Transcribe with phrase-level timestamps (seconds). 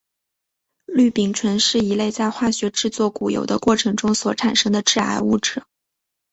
[0.87, 5.61] 氯丙醇是一类在化学制作豉油的过程中所产生的致癌物质。